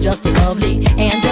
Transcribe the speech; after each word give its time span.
just 0.00 0.24
lovely 0.24 0.84
and 0.96 1.27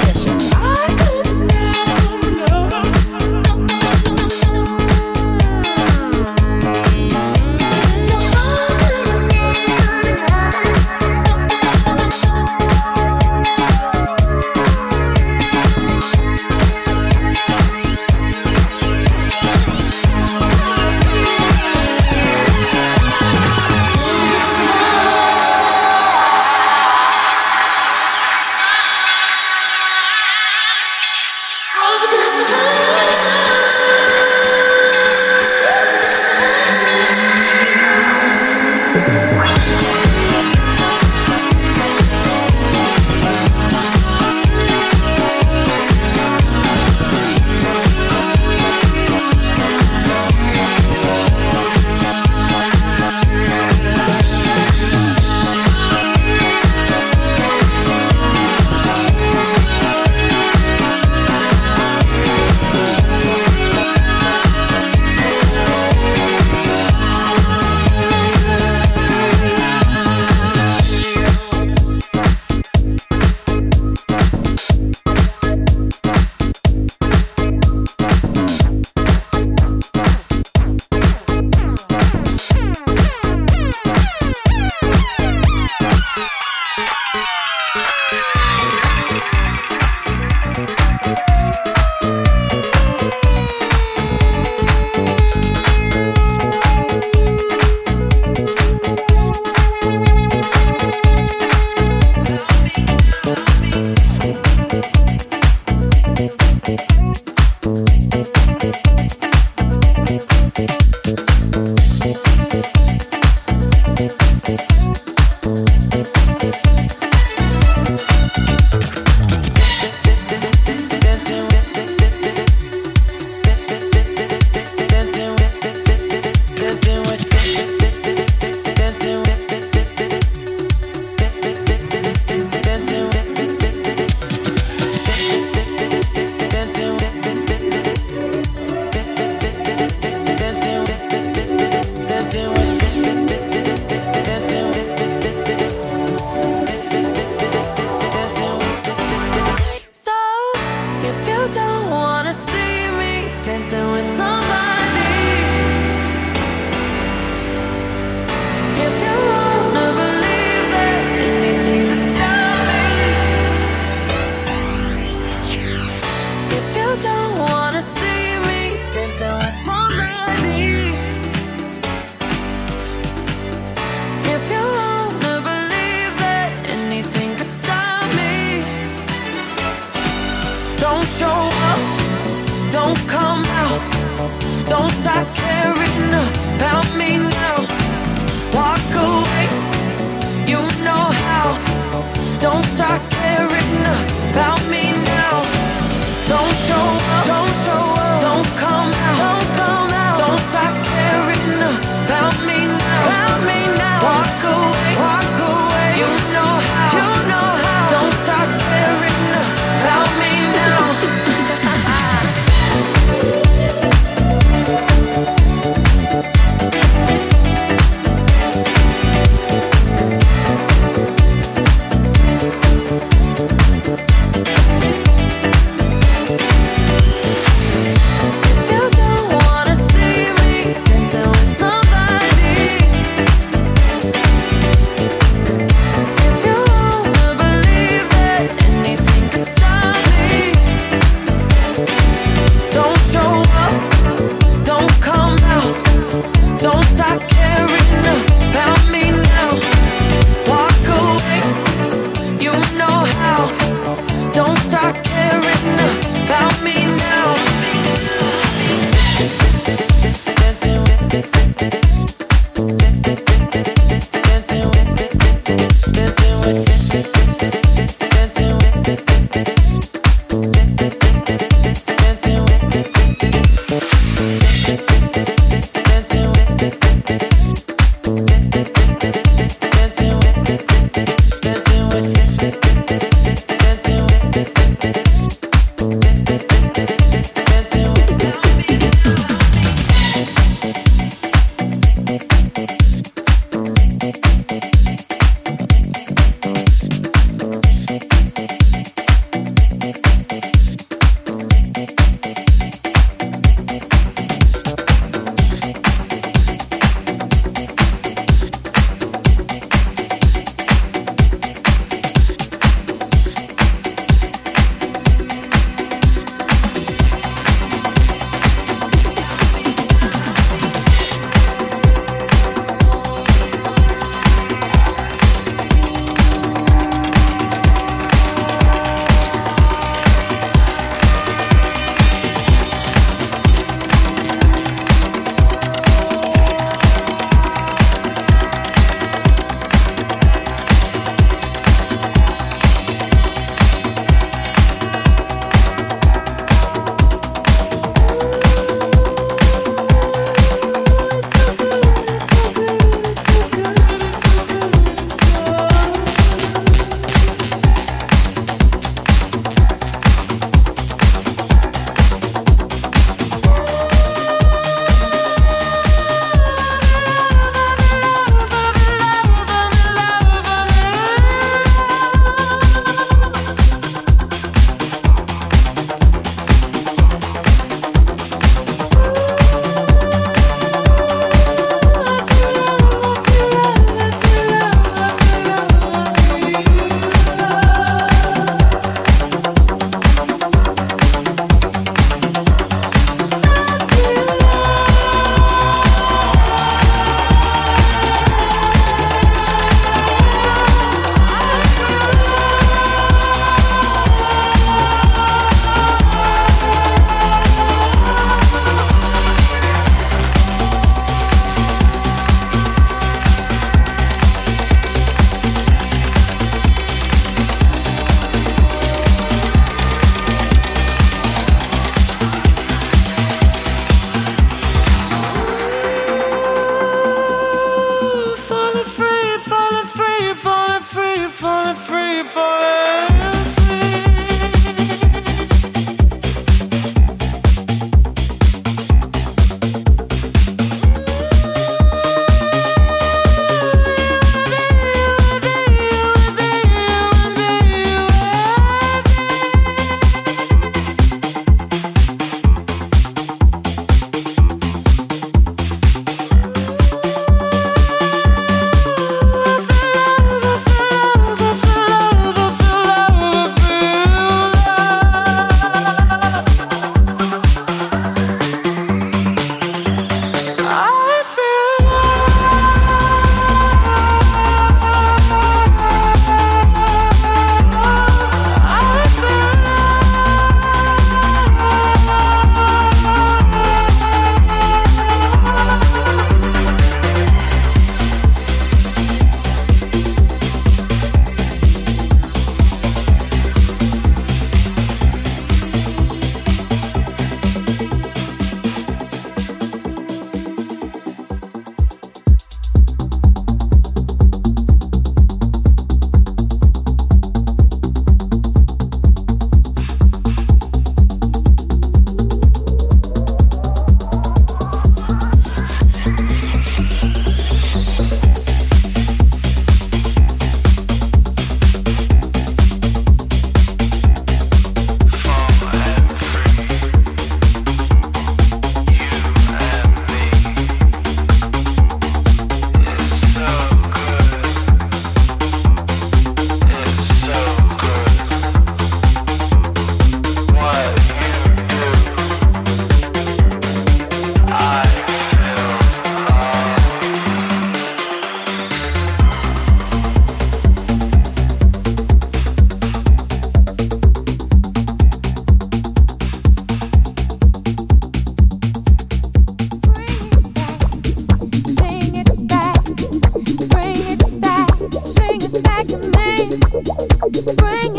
Bring 566.83 567.96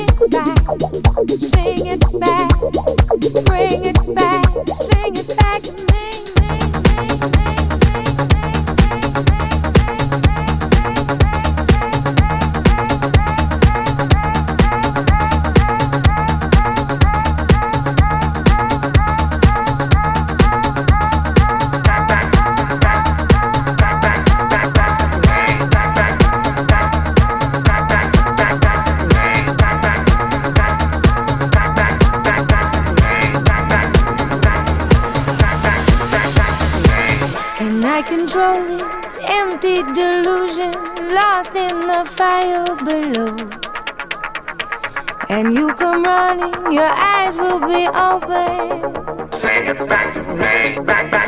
come 45.87 46.03
running, 46.03 46.71
your 46.71 46.91
eyes 47.13 47.37
will 47.37 47.59
be 47.59 47.87
open. 47.87 49.31
Sing 49.31 49.67
it 49.67 49.79
back 49.87 50.11
to 50.13 50.21
me, 50.33 50.85
back, 50.85 51.11
back. 51.11 51.26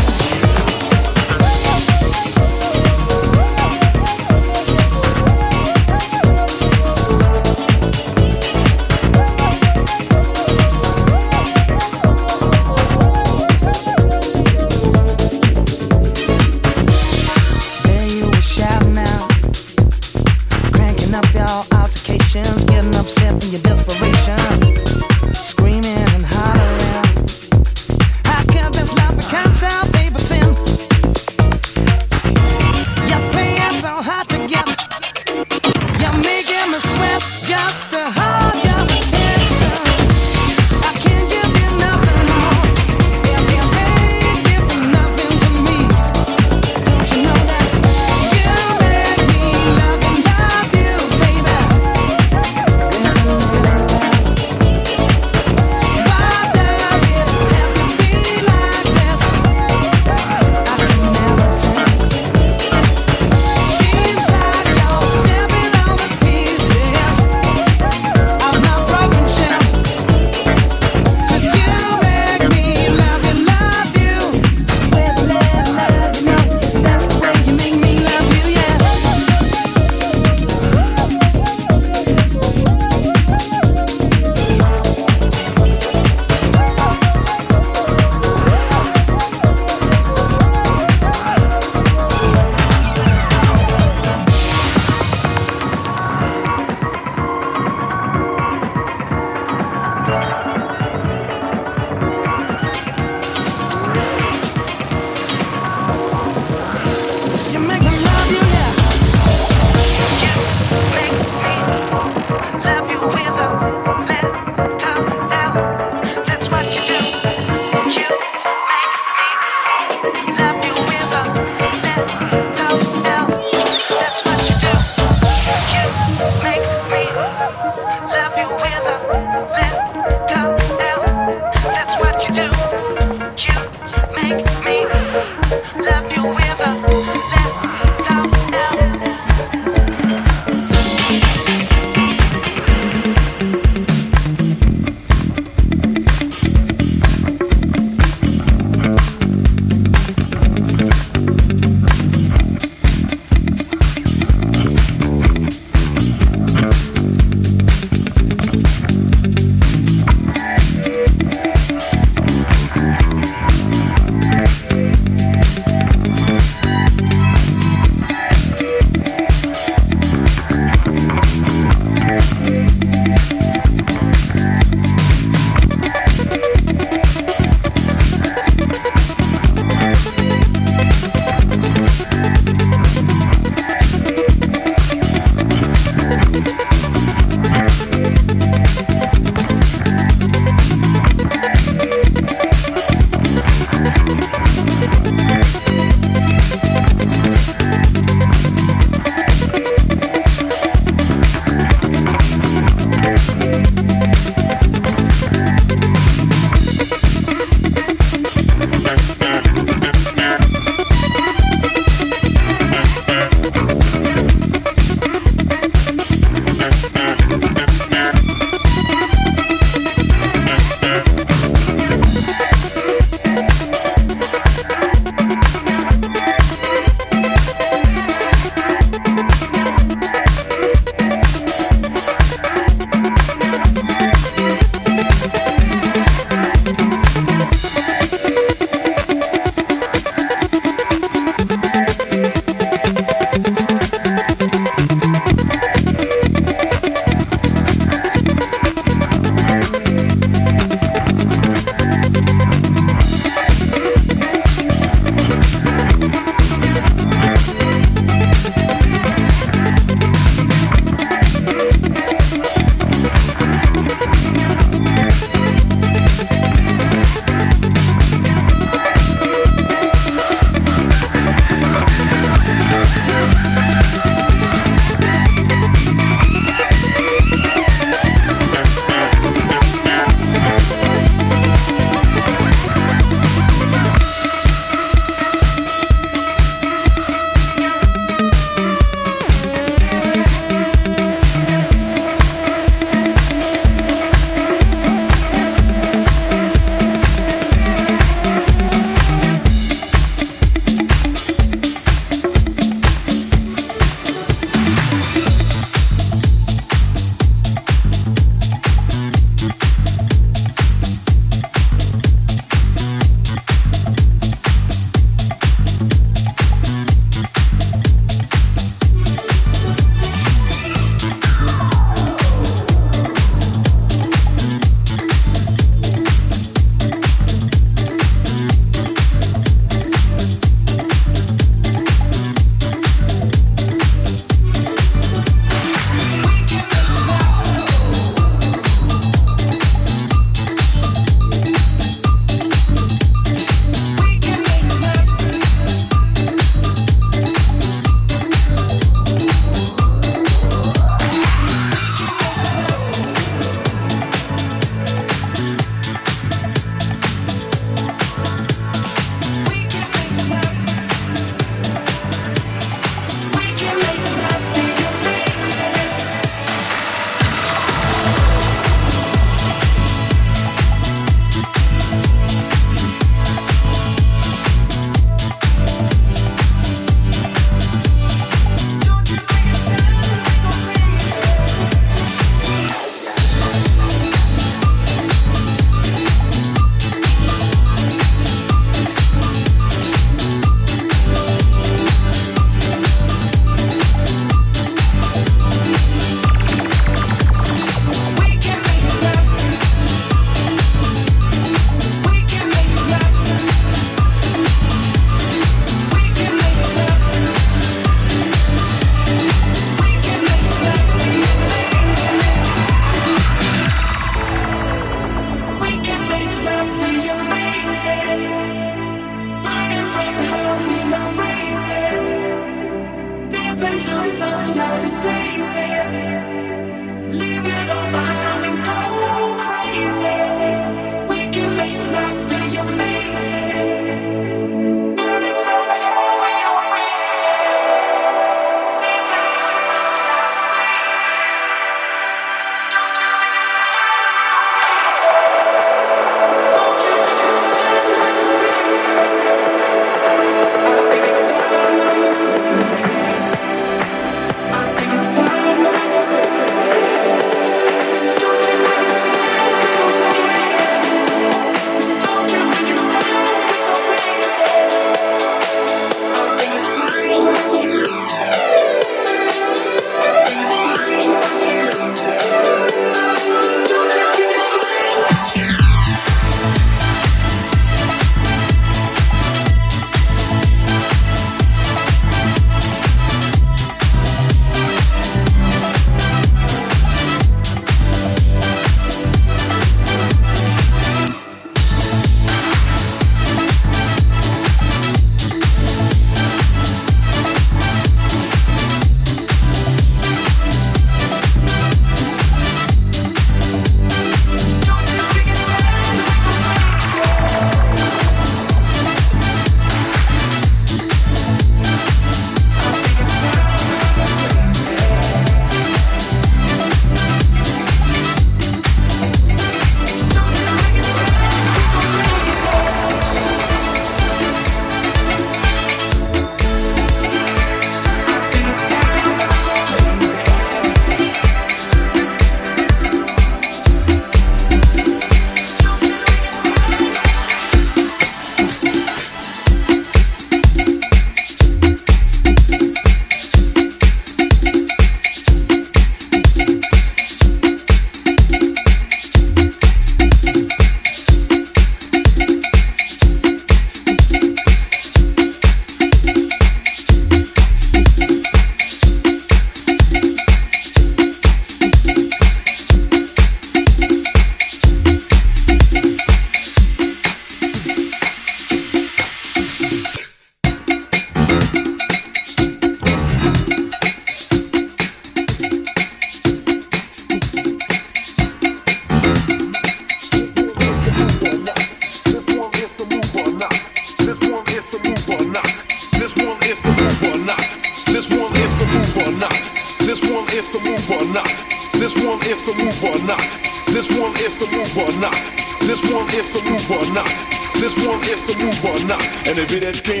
Honey. 599.33 600.00